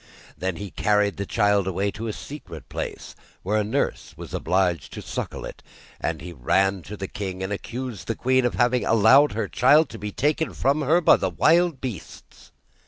Then 0.35 0.55
he 0.55 0.71
carried 0.71 1.17
the 1.17 1.27
child 1.27 1.67
away 1.67 1.91
to 1.91 2.07
a 2.07 2.11
secret 2.11 2.67
place, 2.69 3.13
where 3.43 3.59
a 3.59 3.63
nurse 3.63 4.15
was 4.17 4.33
obliged 4.33 4.91
to 4.93 5.01
suckle 5.03 5.45
it, 5.45 5.61
and 5.99 6.21
he 6.21 6.33
ran 6.33 6.81
to 6.89 6.97
the 6.97 7.07
king 7.07 7.43
and 7.43 7.53
accused 7.53 8.07
the 8.07 8.15
queen 8.15 8.43
of 8.43 8.55
having 8.55 8.83
allowed 8.83 9.33
her 9.33 9.47
child 9.47 9.89
to 9.89 9.99
be 9.99 10.11
taken 10.11 10.55
from 10.55 10.81
her 10.81 11.01
by 11.01 11.17
the 11.17 11.29
wild 11.29 11.81
beasts. 11.81 12.51